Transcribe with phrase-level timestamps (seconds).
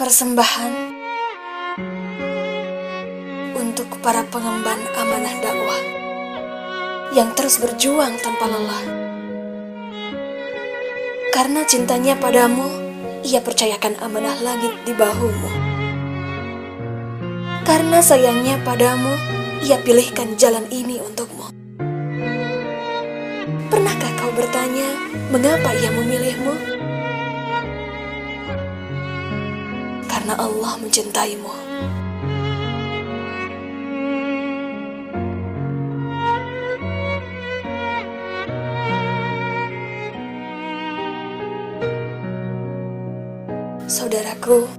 [0.00, 0.96] Persembahan
[3.52, 5.82] untuk para pengemban amanah dakwah
[7.12, 8.80] yang terus berjuang tanpa lelah.
[11.36, 12.64] Karena cintanya padamu,
[13.28, 15.52] ia percayakan amanah langit di bahumu.
[17.68, 19.12] Karena sayangnya padamu,
[19.68, 21.52] ia pilihkan jalan ini untukmu.
[23.68, 24.96] Pernahkah kau bertanya,
[25.28, 26.79] mengapa ia memilihmu?
[30.30, 31.50] Karena Allah mencintaimu.
[43.90, 44.70] Saudaraku,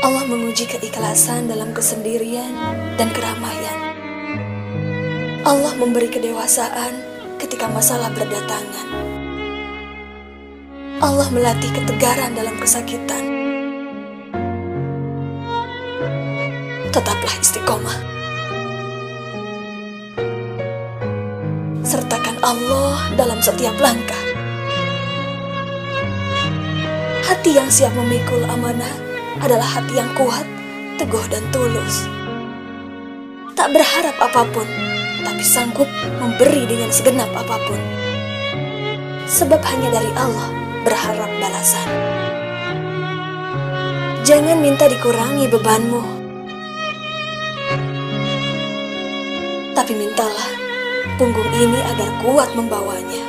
[0.00, 2.48] Allah menguji keikhlasan dalam kesendirian
[2.96, 3.78] dan keramaian.
[5.44, 6.96] Allah memberi kedewasaan
[7.36, 9.19] ketika masalah berdatangan.
[11.00, 13.24] Allah melatih ketegaran dalam kesakitan.
[16.92, 17.98] Tetaplah istiqomah.
[21.80, 24.20] Sertakan Allah dalam setiap langkah.
[27.24, 28.92] Hati yang siap memikul amanah
[29.40, 30.44] adalah hati yang kuat,
[31.00, 32.04] teguh, dan tulus.
[33.56, 34.68] Tak berharap apa pun,
[35.24, 35.88] tapi sanggup
[36.20, 37.80] memberi dengan segenap apa pun.
[39.24, 41.88] Sebab hanya dari Allah berharap balasan.
[44.24, 46.02] Jangan minta dikurangi bebanmu,
[49.74, 50.50] tapi mintalah
[51.18, 53.24] punggung ini agar kuat membawanya.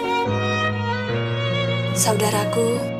[1.96, 2.92] Saudaraku,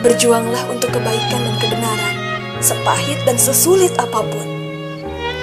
[0.00, 2.16] Berjuanglah untuk kebaikan dan kebenaran,
[2.64, 4.48] sepahit dan sesulit apa pun.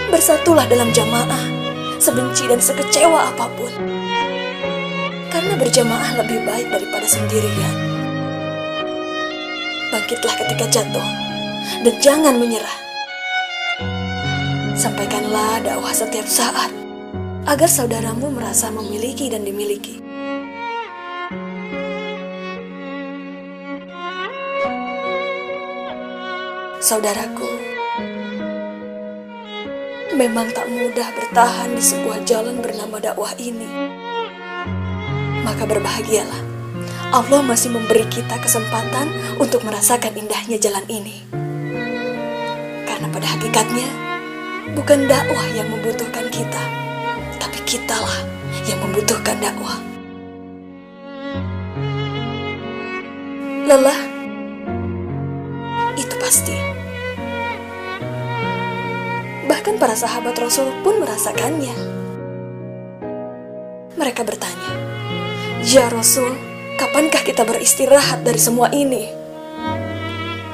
[0.10, 1.46] Bersatulah dalam jamaah,
[2.02, 3.97] sebenci dan sekecewa apa pun.
[5.38, 7.76] Karena berjamaah lebih baik daripada sendirian.
[9.94, 11.10] Bangkitlah ketika jatuh,
[11.86, 12.78] dan jangan menyerah.
[14.74, 16.74] Sampaikanlah dakwah setiap saat,
[17.46, 20.02] agar saudaramu merasa memiliki dan dimiliki.
[26.82, 27.52] Saudaraku,
[30.18, 34.07] memang tak mudah bertahan di sebuah jalan bernama dakwah ini.
[35.48, 36.44] Maka berbahagialah,
[37.16, 39.08] Allah masih memberi kita kesempatan
[39.40, 41.24] untuk merasakan indahnya jalan ini.
[42.84, 43.88] Karena pada hakikatnya,
[44.76, 46.64] bukan dakwah yang membutuhkan kita,
[47.40, 48.28] tapi kitalah
[48.68, 49.80] yang membutuhkan dakwah.
[53.72, 54.00] Lelah,
[55.96, 56.60] itu pasti.
[59.48, 61.76] Bahkan para sahabat Rasul pun merasakannya.
[63.96, 64.87] Mereka bertanya,
[65.68, 66.32] Ya Rasul,
[66.80, 69.12] kapankah kita beristirahat dari semua ini?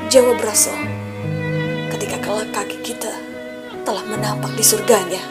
[0.10, 0.74] Jawab Rasul,
[1.94, 3.14] ketika kelak kaki kita
[3.86, 5.22] telah menapak di surganya.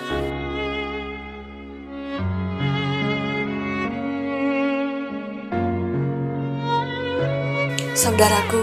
[7.98, 8.62] Saudaraku,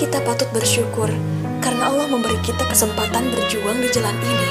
[0.00, 1.12] kita patut bersyukur
[1.60, 4.50] karena Allah memberi kita kesempatan berjuang di jalan ini.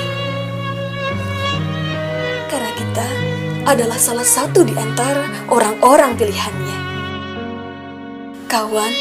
[2.53, 3.05] Karena kita
[3.63, 6.79] adalah salah satu di antara orang-orang pilihannya.
[8.51, 8.93] Kawan,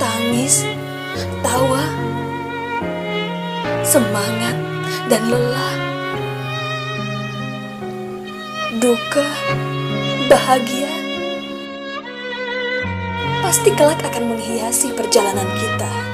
[0.00, 0.64] tangis,
[1.44, 1.84] tawa,
[3.84, 4.56] semangat,
[5.12, 5.76] dan lelah,
[8.80, 9.28] duka,
[10.32, 10.90] bahagia,
[13.44, 16.11] pasti kelak akan menghiasi perjalanan kita.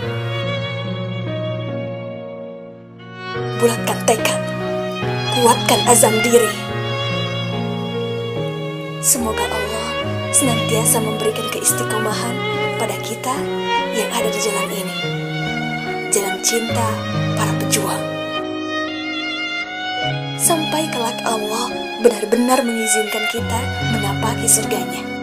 [3.58, 4.38] Bulatkan tekad,
[5.34, 6.46] kuatkan azam diri.
[9.02, 9.90] Semoga Allah
[10.30, 12.38] senantiasa memberikan keistiqomahan
[12.78, 13.34] pada kita
[13.98, 14.96] yang ada di jalan ini.
[16.14, 16.86] Jalan cinta
[17.34, 18.04] para pejuang.
[20.38, 21.66] Sampai kelak Allah
[21.98, 23.58] benar-benar mengizinkan kita
[23.90, 25.17] menapaki surganya.